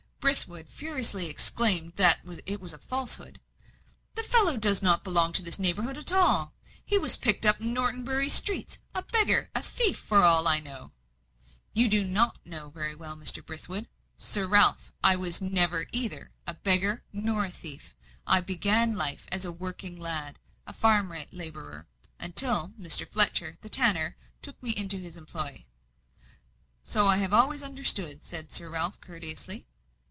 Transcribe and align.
Brithwood 0.21 0.69
furiously 0.69 1.25
exclaimed 1.25 1.93
that 1.95 2.21
it 2.45 2.61
was 2.61 2.73
a 2.73 2.77
falsehood. 2.77 3.41
"The 4.13 4.21
fellow 4.21 4.55
does 4.55 4.79
not 4.83 5.03
belong 5.03 5.33
to 5.33 5.41
this 5.41 5.57
neighbourhood 5.57 5.97
at 5.97 6.11
all. 6.11 6.53
He 6.85 6.95
was 6.99 7.17
picked 7.17 7.43
up 7.43 7.59
in 7.59 7.73
Norton 7.73 8.05
Bury 8.05 8.29
streets 8.29 8.77
a 8.93 9.01
beggar, 9.01 9.49
a 9.55 9.63
thief, 9.63 9.97
for 9.97 10.19
all 10.23 10.47
I 10.47 10.59
know." 10.59 10.91
"You 11.73 11.89
do 11.89 12.05
know 12.05 12.69
very 12.69 12.93
well, 12.95 13.17
Mr. 13.17 13.43
Brithwood. 13.43 13.87
Sir 14.15 14.45
Ralph, 14.45 14.91
I 15.03 15.15
was 15.15 15.41
never 15.41 15.87
either 15.91 16.29
a 16.45 16.53
beggar 16.53 17.03
or 17.27 17.45
a 17.45 17.51
thief. 17.51 17.95
I 18.27 18.41
began 18.41 18.95
life 18.95 19.25
as 19.31 19.43
a 19.43 19.51
working 19.51 19.97
lad 19.97 20.37
a 20.67 20.71
farm 20.73 21.11
labourer 21.31 21.87
until 22.19 22.73
Mr. 22.79 23.09
Fletcher, 23.11 23.57
the 23.63 23.69
tanner, 23.69 24.15
took 24.43 24.61
me 24.61 24.69
into 24.75 24.97
his 24.99 25.17
employ." 25.17 25.65
"So 26.83 27.07
I 27.07 27.17
have 27.17 27.33
always 27.33 27.63
understood," 27.63 28.23
said 28.23 28.51
Sir 28.51 28.69
Ralph, 28.69 29.01
courteously. 29.01 29.65